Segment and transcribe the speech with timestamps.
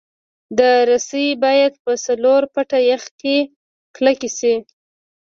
[0.59, 3.37] دا رسۍ باید په څلور فټه یخ کې
[3.95, 4.53] کلکې شي